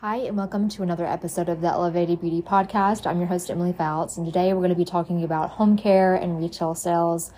[0.00, 3.04] Hi, and welcome to another episode of the Elevated Beauty Podcast.
[3.04, 6.14] I'm your host, Emily Fouts, and today we're going to be talking about home care
[6.14, 7.32] and retail sales,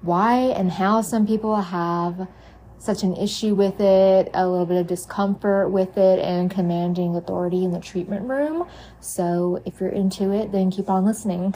[0.00, 2.28] why and how some people have
[2.78, 7.62] such an issue with it, a little bit of discomfort with it, and commanding authority
[7.62, 8.66] in the treatment room.
[9.00, 11.54] So, if you're into it, then keep on listening.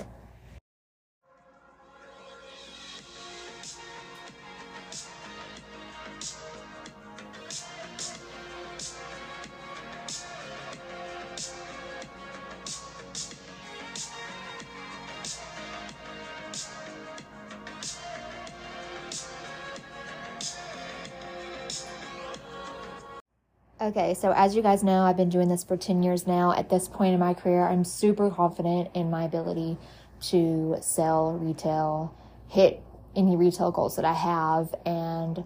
[23.86, 26.50] Okay, so as you guys know, I've been doing this for 10 years now.
[26.50, 29.78] At this point in my career, I'm super confident in my ability
[30.22, 32.12] to sell retail,
[32.48, 32.82] hit
[33.14, 35.44] any retail goals that I have, and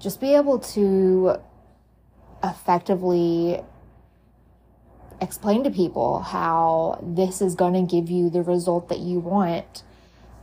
[0.00, 1.36] just be able to
[2.42, 3.62] effectively
[5.20, 9.84] explain to people how this is going to give you the result that you want.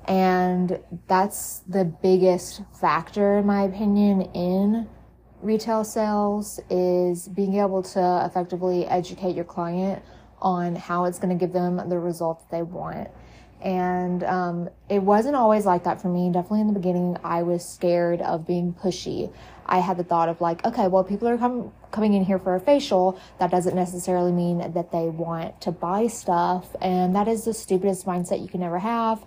[0.07, 4.88] And that's the biggest factor, in my opinion, in
[5.41, 10.03] retail sales is being able to effectively educate your client
[10.41, 13.09] on how it's going to give them the result that they want.
[13.61, 16.31] And um, it wasn't always like that for me.
[16.31, 19.33] Definitely in the beginning, I was scared of being pushy.
[19.65, 22.55] I had the thought of like, okay, well, people are com- coming in here for
[22.55, 23.19] a facial.
[23.39, 26.73] That doesn't necessarily mean that they want to buy stuff.
[26.81, 29.25] And that is the stupidest mindset you can ever have.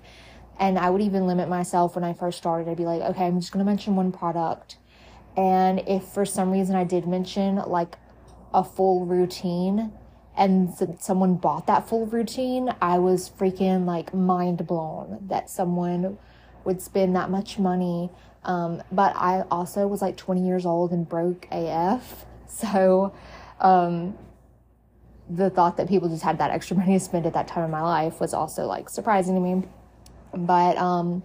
[0.58, 2.70] And I would even limit myself when I first started.
[2.70, 4.76] I'd be like, okay, I'm just going to mention one product
[5.36, 7.96] and if for some reason I did mention like
[8.52, 9.92] a full routine
[10.36, 16.18] and someone bought that full routine, I was freaking like mind blown that someone
[16.64, 18.10] would spend that much money.
[18.44, 22.26] Um, but I also was like 20 years old and broke AF.
[22.54, 23.14] So,
[23.60, 24.18] um,
[25.30, 27.70] the thought that people just had that extra money to spend at that time of
[27.70, 29.66] my life was also like surprising to me.
[30.34, 31.22] But, um,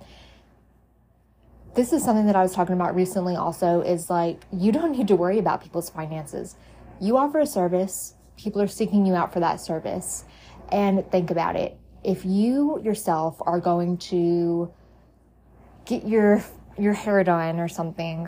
[1.77, 5.07] this is something that I was talking about recently also is like you don't need
[5.09, 6.55] to worry about people's finances.
[6.99, 10.25] You offer a service, people are seeking you out for that service.
[10.71, 11.77] And think about it.
[12.03, 14.73] If you yourself are going to
[15.85, 16.43] get your
[16.79, 18.27] your hair done or something,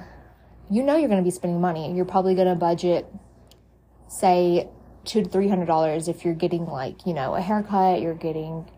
[0.70, 1.92] you know you're going to be spending money.
[1.96, 3.12] You're probably going to budget
[4.08, 4.70] say
[5.06, 8.70] 2 to 300 dollars if you're getting like, you know, a haircut, you're getting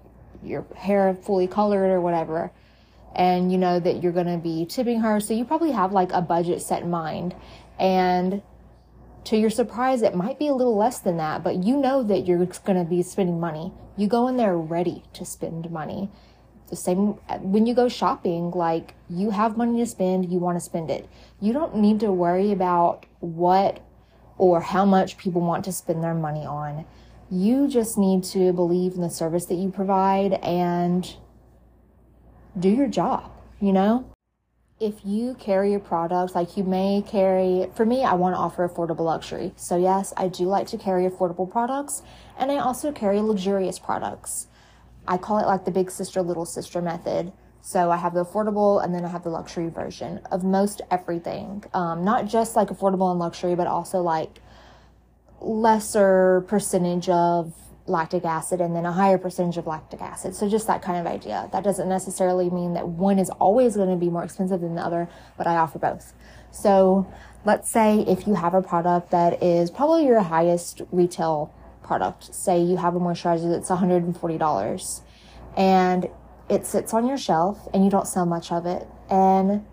[0.42, 2.54] your hair fully colored or whatever
[3.16, 5.20] and you know that you're going to be tipping her.
[5.20, 7.36] So you probably have like a budget set in mind.
[7.80, 8.42] And
[9.26, 12.26] to your surprise, it might be a little less than that, but you know that
[12.26, 13.72] you're going to be spending money.
[13.98, 16.10] You go in there ready to spend money.
[16.70, 20.56] The same uh, when you go shopping, like you have money to spend, you want
[20.56, 21.08] to spend it.
[21.42, 23.82] You don't need to worry about what
[24.38, 26.86] or how much people want to spend their money on.
[27.30, 31.14] You just need to believe in the service that you provide and
[32.58, 34.06] do your job, you know?
[34.80, 38.68] If you carry your products, like you may carry, for me, I want to offer
[38.68, 39.54] affordable luxury.
[39.56, 42.02] So, yes, I do like to carry affordable products,
[42.38, 44.48] and I also carry luxurious products.
[45.08, 47.32] I call it like the big sister, little sister method.
[47.62, 51.64] So I have the affordable and then I have the luxury version of most everything.
[51.74, 54.40] Um, not just like affordable and luxury, but also like
[55.40, 57.54] lesser percentage of
[57.88, 60.36] lactic acid and then a higher percentage of lactic acid.
[60.36, 61.50] So just that kind of idea.
[61.52, 64.82] That doesn't necessarily mean that one is always going to be more expensive than the
[64.82, 66.14] other, but I offer both.
[66.52, 67.12] So
[67.46, 71.54] let's say if you have a product that is probably your highest retail
[71.84, 75.02] product, say you have a moisturizer that's $140
[75.58, 76.10] and
[76.50, 78.88] it sits on your shelf and you don't sell much of it.
[79.10, 79.66] And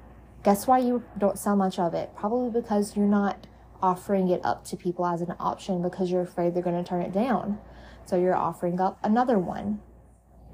[0.44, 2.10] guess why you don't sell much of it?
[2.16, 3.46] Probably because you're not
[3.82, 7.02] offering it up to people as an option because you're afraid they're going to turn
[7.02, 7.58] it down.
[8.08, 9.80] So you're offering up another one.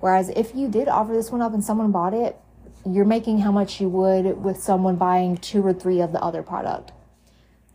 [0.00, 2.36] Whereas if you did offer this one up and someone bought it,
[2.84, 6.42] you're making how much you would with someone buying two or three of the other
[6.42, 6.90] product.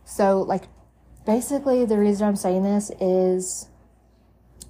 [0.04, 0.64] So, like,
[1.24, 3.68] basically, the reason I'm saying this is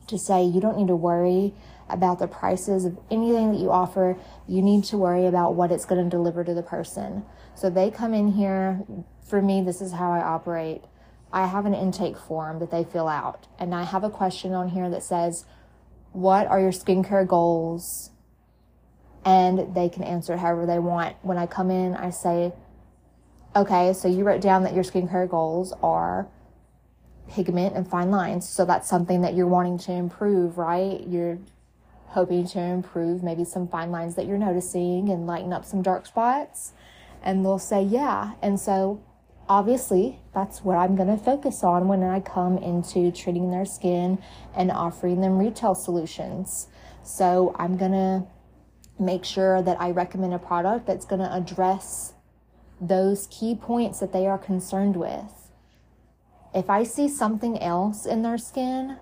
[0.07, 1.55] to say you don't need to worry
[1.89, 4.17] about the prices of anything that you offer.
[4.47, 7.25] You need to worry about what it's going to deliver to the person.
[7.57, 8.85] So they come in here.
[9.29, 10.83] For me, this is how I operate.
[11.33, 13.47] I have an intake form that they fill out.
[13.59, 15.45] And I have a question on here that says,
[16.13, 18.11] What are your skincare goals?
[19.25, 21.17] And they can answer it however they want.
[21.23, 22.53] When I come in, I say,
[23.55, 26.29] Okay, so you wrote down that your skincare goals are
[27.29, 28.49] pigment and fine lines.
[28.49, 31.01] So that's something that you're wanting to improve, right?
[31.07, 31.39] You're
[32.07, 36.07] hoping to improve maybe some fine lines that you're noticing and lighten up some dark
[36.07, 36.73] spots.
[37.23, 38.33] And they'll say, Yeah.
[38.43, 39.01] And so
[39.51, 44.23] obviously, that's what I'm going to focus on when I come into treating their skin
[44.55, 46.69] and offering them retail solutions.
[47.03, 48.27] So I'm going to
[49.01, 52.15] make sure that I recommend a product that's going to address
[52.81, 55.51] those key points that they are concerned with.
[56.55, 58.99] If I see something else in their skin,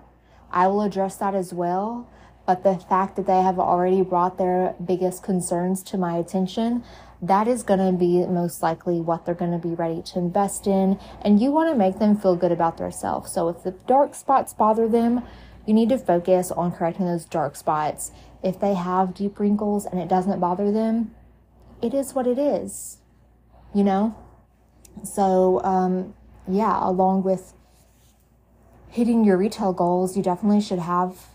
[0.51, 2.09] I will address that as well.
[2.47, 6.83] But the fact that they have already brought their biggest concerns to my attention,
[7.21, 10.67] that is going to be most likely what they're going to be ready to invest
[10.67, 10.99] in.
[11.21, 13.31] And you want to make them feel good about themselves.
[13.31, 15.23] So if the dark spots bother them,
[15.65, 18.11] you need to focus on correcting those dark spots.
[18.41, 21.13] If they have deep wrinkles and it doesn't bother them,
[21.81, 22.97] it is what it is,
[23.73, 24.15] you know?
[25.03, 26.13] So, um,
[26.47, 27.53] yeah, along with
[28.89, 31.27] hitting your retail goals, you definitely should have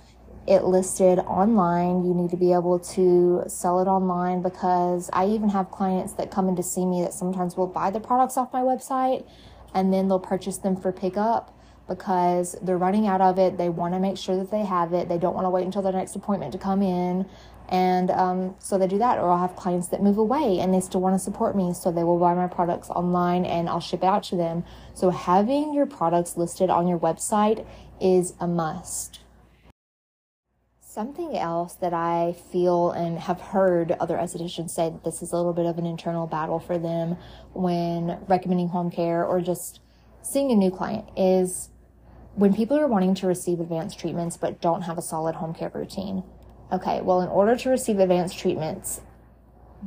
[0.47, 2.05] it listed online.
[2.05, 6.31] You need to be able to sell it online because I even have clients that
[6.31, 9.27] come in to see me that sometimes will buy the products off my website
[9.75, 11.57] and then they'll purchase them for pickup
[11.89, 13.59] because they're running out of it.
[13.59, 15.09] They want to make sure that they have it.
[15.09, 17.27] They don't want to wait until their next appointment to come in.
[17.69, 19.19] And um, so they do that.
[19.19, 21.73] Or I'll have clients that move away and they still want to support me.
[21.75, 24.65] So they will buy my products online and I'll ship it out to them.
[24.95, 27.67] So having your products listed on your website
[28.01, 29.24] is a must.
[30.95, 35.37] Something else that I feel and have heard other estheticians say that this is a
[35.37, 37.17] little bit of an internal battle for them
[37.53, 39.81] when recommending home care or just
[40.23, 41.71] seeing a new client is
[42.37, 45.73] when people are wanting to receive advanced treatments but don't have a solid home care
[45.75, 46.23] routine.
[46.71, 49.01] Okay, well, in order to receive advanced treatments,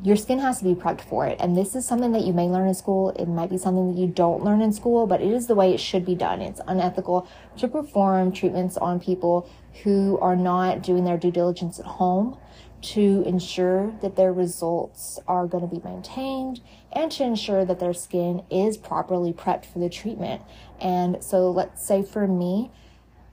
[0.03, 1.37] your skin has to be prepped for it.
[1.39, 3.09] And this is something that you may learn in school.
[3.11, 5.73] It might be something that you don't learn in school, but it is the way
[5.73, 6.41] it should be done.
[6.41, 7.27] It's unethical
[7.57, 9.49] to perform treatments on people
[9.83, 12.37] who are not doing their due diligence at home
[12.79, 16.61] to ensure that their results are going to be maintained
[16.91, 20.41] and to ensure that their skin is properly prepped for the treatment.
[20.79, 22.71] And so let's say for me,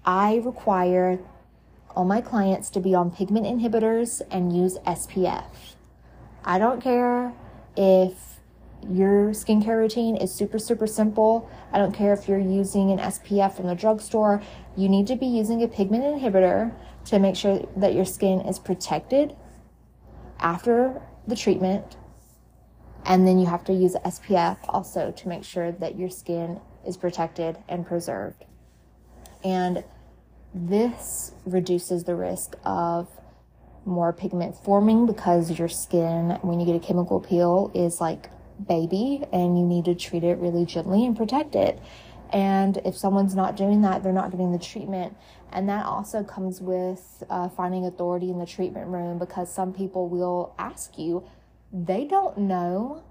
[0.05, 1.19] I require
[1.95, 5.74] all my clients to be on pigment inhibitors and use SPF.
[6.45, 7.33] I don't care
[7.77, 8.13] if
[8.91, 11.49] your skincare routine is super, super simple.
[11.73, 14.43] I don't care if you're using an SPF from the drugstore.
[14.77, 16.75] You need to be using a pigment inhibitor
[17.07, 19.35] to make sure that your skin is protected
[20.39, 21.97] after the treatment.
[23.07, 26.97] And then you have to use SPF also to make sure that your skin is
[26.99, 28.45] protected and preserved.
[29.43, 29.85] And
[30.55, 33.09] this reduces the risk of
[33.85, 38.31] more pigment forming because your skin, when you get a chemical peel, is like
[38.67, 41.81] baby and you need to treat it really gently and protect it.
[42.33, 45.17] And if someone's not doing that, they're not getting the treatment.
[45.53, 50.09] And that also comes with uh, finding authority in the treatment room because some people
[50.09, 51.25] will ask you,
[51.73, 53.05] they don't know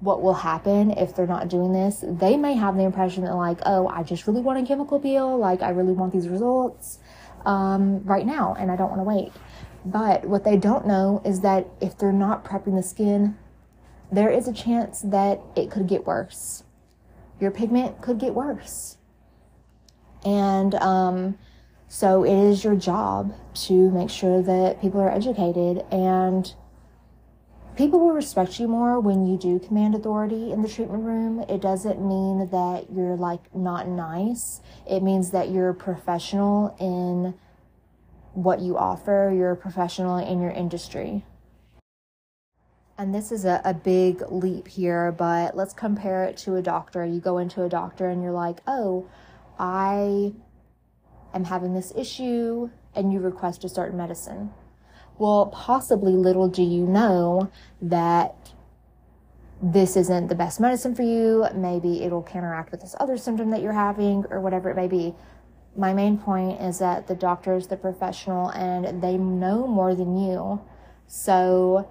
[0.00, 2.04] what will happen if they're not doing this.
[2.06, 5.38] They may have the impression that, like, oh, I just really want a chemical peel.
[5.38, 6.98] Like, I really want these results
[7.46, 9.32] um, right now and I don't want to wait.
[9.84, 13.36] But what they don't know is that if they're not prepping the skin,
[14.10, 16.64] there is a chance that it could get worse.
[17.40, 18.98] Your pigment could get worse.
[20.24, 21.38] And um,
[21.88, 26.54] so it is your job to make sure that people are educated and
[27.76, 31.40] people will respect you more when you do command authority in the treatment room.
[31.48, 34.60] It doesn't mean that you're like not nice.
[34.88, 37.34] It means that you're professional in
[38.34, 41.24] what you offer, you're a professional in your industry.
[42.98, 47.04] And this is a, a big leap here, but let's compare it to a doctor.
[47.04, 49.08] You go into a doctor and you're like, oh,
[49.58, 50.32] I
[51.34, 54.52] am having this issue, and you request a certain medicine
[55.22, 57.48] well, possibly little do you know
[57.80, 58.34] that
[59.62, 61.46] this isn't the best medicine for you.
[61.54, 65.14] Maybe it'll counteract with this other symptom that you're having or whatever it may be.
[65.76, 70.16] My main point is that the doctor is the professional and they know more than
[70.16, 70.60] you.
[71.06, 71.88] So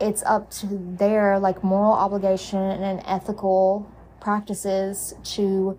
[0.00, 5.76] it's up to their like moral obligation and ethical practices to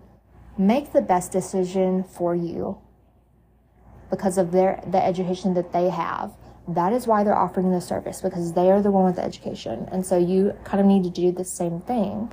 [0.58, 2.83] make the best decision for you
[4.14, 6.32] because of their the education that they have.
[6.68, 9.86] That is why they're offering the service because they are the one with the education.
[9.92, 12.32] And so you kind of need to do the same thing.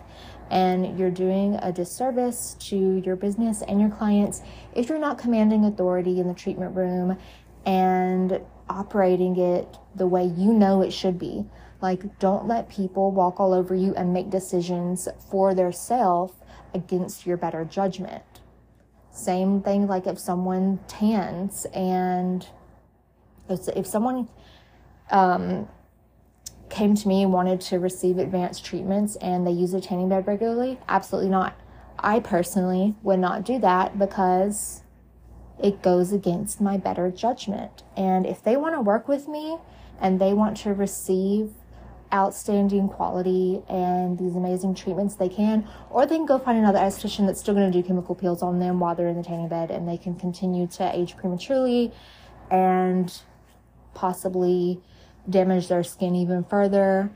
[0.49, 4.41] And you're doing a disservice to your business and your clients
[4.73, 7.17] if you're not commanding authority in the treatment room
[7.65, 11.45] and operating it the way you know it should be.
[11.81, 16.33] Like, don't let people walk all over you and make decisions for their self
[16.73, 18.23] against your better judgment.
[19.11, 22.47] Same thing like if someone tans and
[23.49, 24.29] if, someone
[25.11, 25.67] um,
[26.69, 30.25] came to me and wanted to receive advanced treatments and they use a tanning bed
[30.25, 30.79] regularly?
[30.87, 31.59] Absolutely not.
[31.99, 34.81] I personally would not do that because
[35.61, 37.83] it goes against my better judgment.
[37.95, 39.57] And if they want to work with me
[39.99, 41.51] and they want to receive
[42.13, 47.25] outstanding quality and these amazing treatments they can, or they can go find another esthetician
[47.25, 49.71] that's still going to do chemical peels on them while they're in the tanning bed
[49.71, 51.91] and they can continue to age prematurely
[52.49, 53.21] and
[53.93, 54.81] possibly
[55.29, 57.11] damage their skin even further.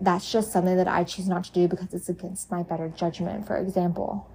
[0.00, 3.46] That's just something that I choose not to do because it's against my better judgment,
[3.46, 4.28] for example.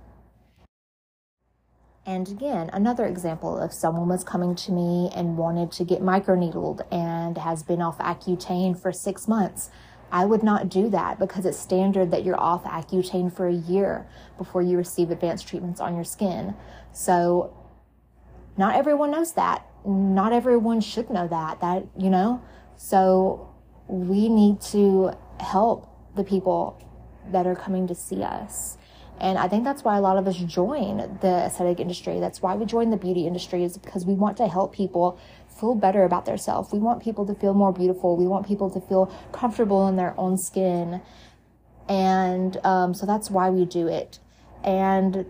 [2.07, 6.81] And again, another example if someone was coming to me and wanted to get microneedled
[6.89, 9.69] and has been off Accutane for six months,
[10.09, 14.07] I would not do that because it's standard that you're off Accutane for a year
[14.37, 16.55] before you receive advanced treatments on your skin.
[16.93, 17.53] So,
[18.55, 19.67] not everyone knows that.
[19.85, 21.59] Not everyone should know that.
[21.59, 22.41] That, you know?
[22.77, 23.53] So,
[23.89, 25.11] we need to
[25.41, 26.81] help the people
[27.33, 28.77] that are coming to see us.
[29.19, 32.19] And I think that's why a lot of us join the aesthetic industry.
[32.19, 35.19] That's why we join the beauty industry is because we want to help people
[35.59, 36.71] feel better about themselves.
[36.71, 38.15] We want people to feel more beautiful.
[38.15, 41.01] We want people to feel comfortable in their own skin.
[41.89, 44.19] And um, so that's why we do it.
[44.63, 45.25] And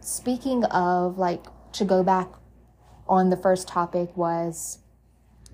[0.00, 2.28] speaking of like to go back
[3.08, 4.78] on the first topic was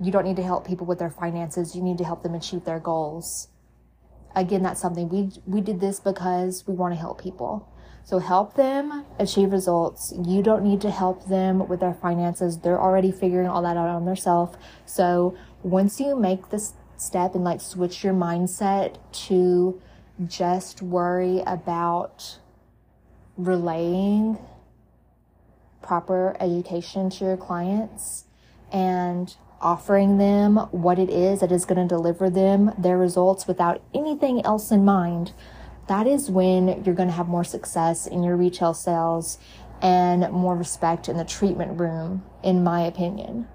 [0.01, 1.77] you don't need to help people with their finances.
[1.77, 3.49] You need to help them achieve their goals
[4.35, 7.69] again, that's something we we did this because we want to help people.
[8.05, 10.15] So help them achieve results.
[10.17, 12.59] You don't need to help them with their finances.
[12.59, 14.57] They're already figuring all that out on themselves.
[14.87, 19.81] So once you make this step and like switch your mindset to
[20.27, 22.39] just worry about
[23.37, 24.39] relaying
[25.83, 28.25] proper education to your clients
[28.73, 33.83] and offering them what it is that is going to deliver them their results without
[33.95, 35.33] anything else in mind,
[35.89, 39.39] that is when you're going to have more success in your retail sales
[39.81, 43.49] and more respect in the treatment room, in my opinion.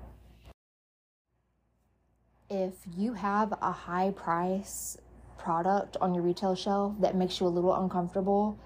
[2.50, 4.98] If you have a high price
[5.38, 8.57] product on your retail shelf that makes you a little uncomfortable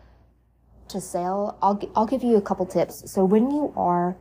[0.90, 3.10] to sell, I'll, I'll give you a couple tips.
[3.12, 4.16] So, when you are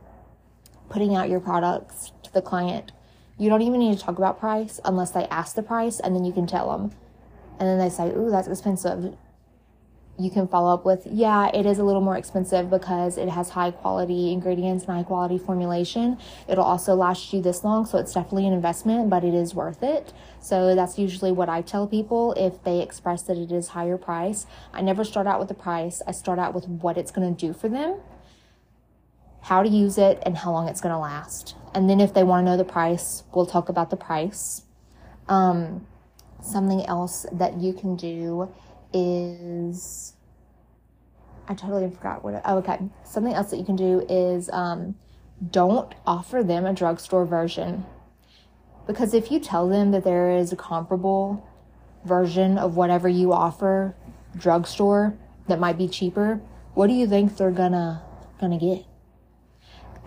[0.89, 2.91] putting out your products to the client,
[3.37, 6.25] you don't even need to talk about price unless they ask the price and then
[6.25, 6.91] you can tell them.
[7.59, 9.15] And then they say, Ooh, that's expensive.
[10.19, 13.49] You can follow up with, Yeah, it is a little more expensive because it has
[13.49, 16.17] high quality ingredients and high quality formulation.
[16.47, 17.85] It'll also last you this long.
[17.85, 20.13] So it's definitely an investment, but it is worth it.
[20.39, 24.47] So that's usually what I tell people if they express that it is higher price.
[24.73, 26.01] I never start out with the price.
[26.07, 27.99] I start out with what it's going to do for them
[29.47, 31.55] how to use it, and how long it's going to last.
[31.77, 34.63] And then if they want to know the price, we'll talk about the price.
[35.29, 35.85] Um,
[36.41, 38.51] something else that you can do
[38.91, 40.13] is
[41.47, 42.41] I totally forgot what.
[42.45, 42.79] Oh, okay.
[43.03, 44.95] Something else that you can do is um,
[45.51, 47.85] don't offer them a drugstore version
[48.87, 51.47] because if you tell them that there is a comparable
[52.05, 53.95] version of whatever you offer
[54.35, 55.15] drugstore
[55.47, 56.41] that might be cheaper,
[56.73, 58.01] what do you think they're gonna
[58.41, 58.83] gonna get?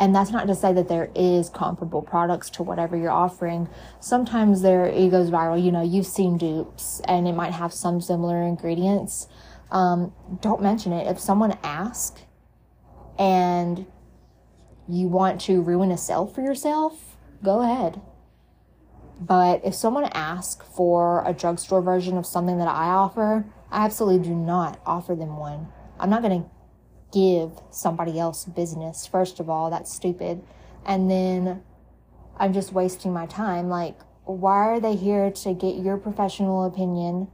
[0.01, 3.69] And that's not to say that there is comparable products to whatever you're offering.
[4.01, 5.63] Sometimes there it goes viral.
[5.63, 9.29] You know, you've seen dupes, and it might have some similar ingredients.
[9.71, 11.07] Um, don't mention it.
[11.07, 12.23] If someone asks,
[13.19, 13.87] and
[14.89, 18.01] you want to ruin a sale for yourself, go ahead.
[19.21, 24.27] But if someone asks for a drugstore version of something that I offer, I absolutely
[24.27, 25.69] do not offer them one.
[25.99, 26.51] I'm not going to
[27.13, 29.07] give somebody else business.
[29.07, 30.43] First of all, that's stupid.
[30.87, 31.63] And then
[32.39, 33.69] I'm just wasting my time.
[33.69, 37.29] Like, why are they here to get your professional opinion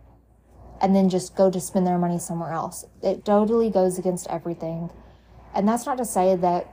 [0.81, 2.85] and then just go to spend their money somewhere else?
[3.03, 4.91] It totally goes against everything.
[5.55, 6.73] And that's not to say that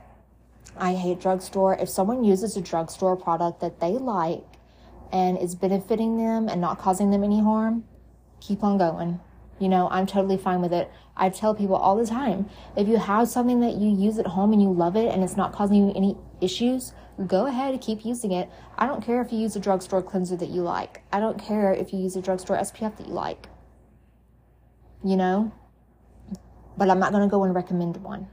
[0.76, 1.74] I hate drugstore.
[1.74, 4.44] If someone uses a drugstore product that they like
[5.12, 7.84] and is benefiting them and not causing them any harm,
[8.40, 9.20] keep on going.
[9.58, 10.90] You know, I'm totally fine with it.
[11.16, 14.52] I tell people all the time if you have something that you use at home
[14.52, 16.92] and you love it and it's not causing you any issues,
[17.26, 18.50] go ahead and keep using it.
[18.76, 21.72] I don't care if you use a drugstore cleanser that you like, I don't care
[21.72, 23.48] if you use a drugstore SPF that you like.
[25.04, 25.52] You know?
[26.76, 28.28] But I'm not going to go and recommend one.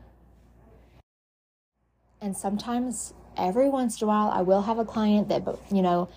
[2.20, 6.10] And sometimes, every once in a while, I will have a client that, you know,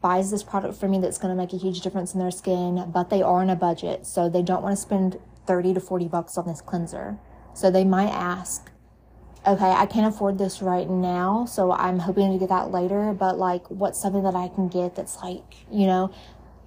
[0.00, 2.90] buys this product for me that's going to make a huge difference in their skin,
[2.92, 6.08] but they are on a budget, so they don't want to spend 30 to 40
[6.08, 7.18] bucks on this cleanser.
[7.54, 8.70] So they might ask,
[9.46, 13.38] okay, I can't afford this right now, so I'm hoping to get that later, but
[13.38, 16.12] like, what's something that I can get that's like, you know,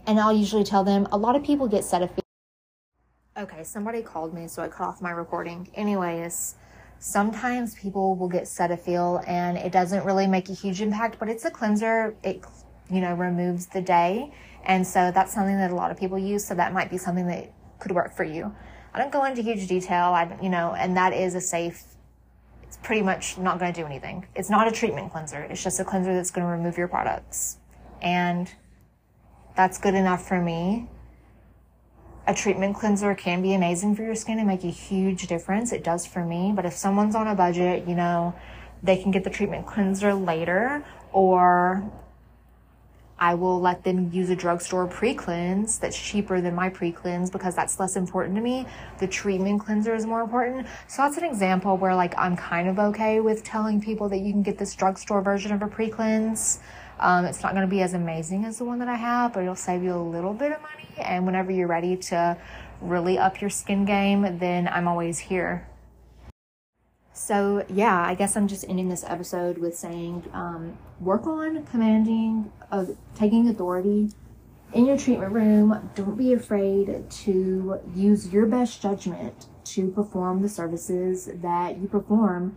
[0.05, 2.19] and I'll usually tell them a lot of people get Cetaphil.
[3.37, 5.69] Okay, somebody called me, so I cut off my recording.
[5.75, 6.55] Anyways,
[6.99, 11.45] sometimes people will get Cetaphil and it doesn't really make a huge impact, but it's
[11.45, 12.15] a cleanser.
[12.23, 12.43] It,
[12.91, 14.33] you know, removes the day.
[14.65, 16.45] And so that's something that a lot of people use.
[16.45, 18.53] So that might be something that could work for you.
[18.93, 20.07] I don't go into huge detail.
[20.07, 21.83] I, you know, and that is a safe,
[22.63, 24.25] it's pretty much not going to do anything.
[24.35, 25.41] It's not a treatment cleanser.
[25.43, 27.57] It's just a cleanser that's going to remove your products.
[28.01, 28.51] And
[29.55, 30.89] that's good enough for me.
[32.27, 35.71] A treatment cleanser can be amazing for your skin and make a huge difference.
[35.71, 36.51] It does for me.
[36.55, 38.35] But if someone's on a budget, you know,
[38.83, 41.89] they can get the treatment cleanser later or
[43.21, 47.79] I will let them use a drugstore pre-cleanse that's cheaper than my pre-cleanse because that's
[47.79, 48.65] less important to me.
[48.97, 50.65] The treatment cleanser is more important.
[50.87, 54.31] So that's an example where like I'm kind of okay with telling people that you
[54.31, 56.61] can get this drugstore version of a pre-cleanse.
[56.99, 59.43] Um, it's not going to be as amazing as the one that I have, but
[59.43, 60.89] it'll save you a little bit of money.
[60.97, 62.35] And whenever you're ready to
[62.81, 65.67] really up your skin game, then I'm always here.
[67.13, 72.51] So, yeah, I guess I'm just ending this episode with saying um, work on commanding,
[72.71, 74.11] uh, taking authority
[74.73, 75.89] in your treatment room.
[75.93, 82.55] Don't be afraid to use your best judgment to perform the services that you perform.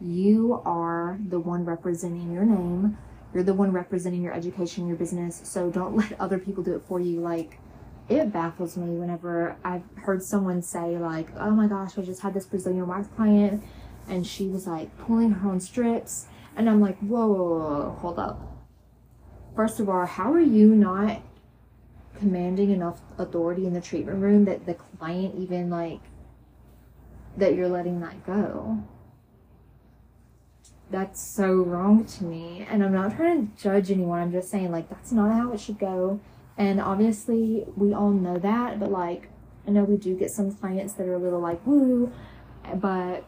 [0.00, 2.96] You are the one representing your name,
[3.34, 5.40] you're the one representing your education, your business.
[5.42, 7.20] So, don't let other people do it for you.
[7.20, 7.58] Like,
[8.08, 12.34] it baffles me whenever I've heard someone say, like, oh my gosh, I just had
[12.34, 13.64] this Brazilian wax client
[14.08, 16.26] and she was like pulling her own strips.
[16.56, 18.40] And I'm like, whoa, whoa, whoa, hold up.
[19.54, 21.22] First of all, how are you not
[22.18, 26.00] commanding enough authority in the treatment room that the client even like
[27.36, 28.82] that you're letting that go?
[30.90, 32.66] That's so wrong to me.
[32.70, 34.20] And I'm not trying to judge anyone.
[34.20, 36.20] I'm just saying like that's not how it should go.
[36.56, 39.28] And obviously we all know that, but like
[39.66, 42.12] I know we do get some clients that are a little like woo,
[42.74, 43.24] but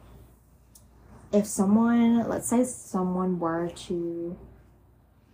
[1.32, 4.38] if someone, let's say someone were to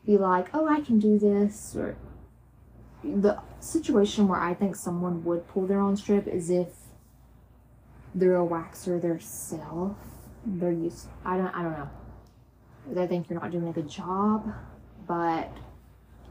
[0.05, 1.97] be like, oh, I can do this, or
[3.03, 6.69] the situation where I think someone would pull their own strip is if
[8.15, 9.97] they're a waxer themselves.
[10.47, 11.91] They're used, I don't, I don't know.
[12.91, 14.53] They think you're not doing a good job,
[15.07, 15.51] but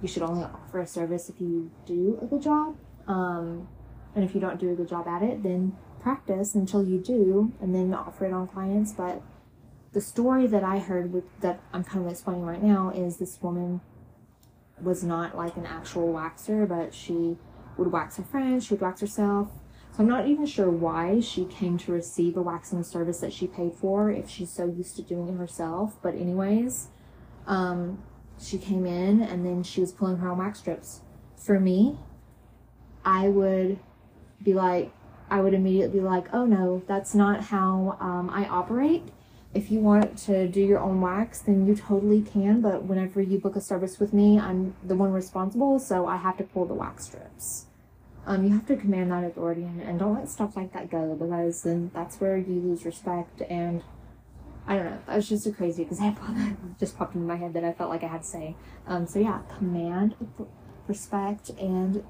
[0.02, 2.76] you should only offer a service if you do a good job.
[3.08, 3.68] Um,
[4.16, 7.52] and if you don't do a good job at it, then practice until you do,
[7.60, 8.92] and then offer it on clients.
[8.92, 9.22] But
[9.94, 13.40] the story that I heard with that I'm kind of explaining right now is this
[13.42, 13.80] woman
[14.82, 17.38] was not like an actual waxer, but she
[17.78, 19.50] would wax her friends, she'd wax herself.
[19.92, 23.46] So I'm not even sure why she came to receive a waxing service that she
[23.46, 26.02] paid for if she's so used to doing it herself.
[26.02, 26.88] But anyways,
[27.46, 28.02] um,
[28.42, 31.02] she came in and then she was pulling her own wax strips.
[31.38, 32.00] For me,
[33.06, 33.78] I would
[34.42, 34.92] be like,
[35.30, 39.04] I would immediately be like, oh no, that's not how um, I operate
[39.54, 42.62] if you want to do your own wax, then you totally can.
[42.62, 46.38] But whenever you book a service with me, I'm the one responsible, so I have
[46.38, 47.68] to pull the wax strips.
[48.26, 51.14] Um, you have to command that authority and, and don't let stuff like that go
[51.16, 53.42] because then that's where you lose respect.
[53.50, 53.84] And
[54.66, 57.64] I don't know, that's just a crazy example that just popped into my head that
[57.64, 58.56] I felt like I had to say.
[58.88, 60.16] Um, so yeah, command
[60.88, 62.04] respect and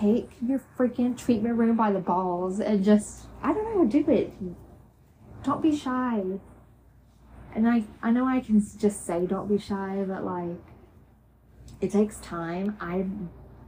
[0.00, 4.32] take your freaking treatment room by the balls and just I don't know, do it
[5.42, 6.22] don't be shy.
[7.54, 10.58] And I, I know I can just say don't be shy, but like,
[11.80, 12.76] it takes time.
[12.80, 13.06] I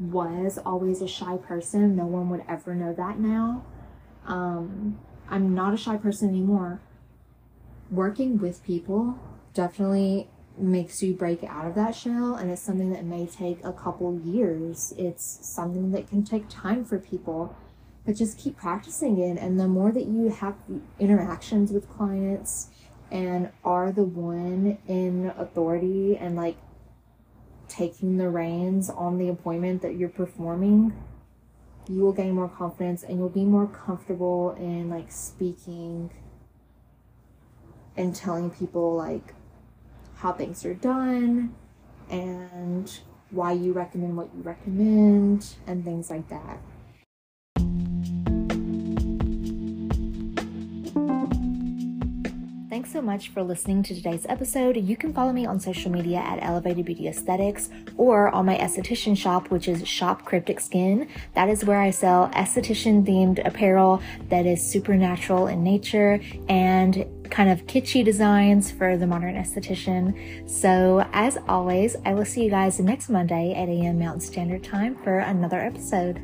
[0.01, 1.97] was always a shy person.
[1.97, 3.65] No one would ever know that now.
[4.27, 6.81] Um, I'm not a shy person anymore.
[7.91, 9.19] Working with people
[9.53, 13.73] definitely makes you break out of that shell, and it's something that may take a
[13.73, 14.95] couple years.
[14.97, 17.57] It's something that can take time for people
[18.05, 19.39] but just keep practicing it.
[19.39, 20.57] And the more that you have
[20.99, 22.69] interactions with clients
[23.11, 26.57] and are the one in authority and like
[27.69, 30.93] taking the reins on the appointment that you're performing,
[31.89, 36.11] you will gain more confidence and you'll be more comfortable in like speaking
[37.97, 39.35] and telling people like
[40.17, 41.55] how things are done
[42.11, 46.59] and why you recommend what you recommend and things like that.
[52.75, 54.77] Thanks so much for listening to today's episode.
[54.77, 59.17] You can follow me on social media at Elevated Beauty Aesthetics or on my esthetician
[59.17, 61.07] shop, which is Shop Cryptic Skin.
[61.35, 67.49] That is where I sell esthetician themed apparel that is supernatural in nature and kind
[67.49, 70.51] of kitschy designs for the modern esthetician.
[70.51, 74.01] So, as always, I will see you guys next Monday at 8 a.m.
[74.01, 76.21] Mountain Standard Time for another episode.